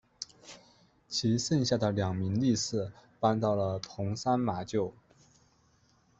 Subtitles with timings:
[1.07, 4.93] 其剩下的两名力士搬到了桐山马厩。